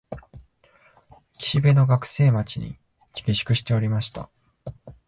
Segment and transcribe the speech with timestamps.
[1.35, 2.79] 岸辺の学生町に
[3.13, 4.31] 下宿しておりました